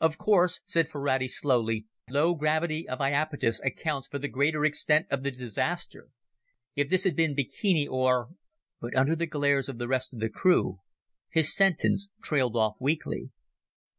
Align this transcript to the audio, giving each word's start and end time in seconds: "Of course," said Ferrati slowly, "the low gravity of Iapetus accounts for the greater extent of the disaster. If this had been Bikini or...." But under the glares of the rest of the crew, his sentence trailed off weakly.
"Of 0.00 0.16
course," 0.16 0.62
said 0.64 0.88
Ferrati 0.88 1.28
slowly, 1.28 1.84
"the 2.06 2.14
low 2.14 2.34
gravity 2.34 2.88
of 2.88 3.00
Iapetus 3.02 3.60
accounts 3.62 4.08
for 4.08 4.18
the 4.18 4.26
greater 4.26 4.64
extent 4.64 5.06
of 5.10 5.22
the 5.24 5.30
disaster. 5.30 6.08
If 6.74 6.88
this 6.88 7.04
had 7.04 7.14
been 7.14 7.34
Bikini 7.36 7.86
or...." 7.86 8.30
But 8.80 8.96
under 8.96 9.14
the 9.14 9.26
glares 9.26 9.68
of 9.68 9.76
the 9.76 9.86
rest 9.86 10.14
of 10.14 10.20
the 10.20 10.30
crew, 10.30 10.78
his 11.28 11.54
sentence 11.54 12.08
trailed 12.22 12.56
off 12.56 12.76
weakly. 12.80 13.28